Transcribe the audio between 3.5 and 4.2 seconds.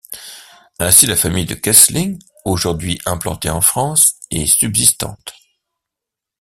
en France,